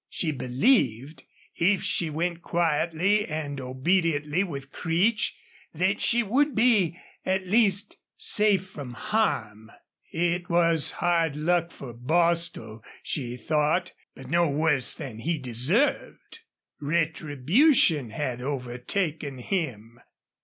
[0.09, 5.37] She believed, if she went quietly and obediently with Creech,
[5.75, 9.69] that she would be, at least, safe from harm.
[10.11, 16.39] It was hard luck for Bostil, she thought, but no worse than he deserved.
[16.79, 19.99] Retribution had overtaken him.